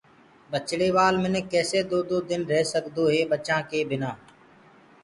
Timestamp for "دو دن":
2.09-2.41